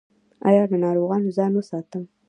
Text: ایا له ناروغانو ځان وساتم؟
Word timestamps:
ایا 0.47 0.63
له 0.71 0.77
ناروغانو 0.85 1.35
ځان 1.37 1.51
وساتم؟ 1.55 2.03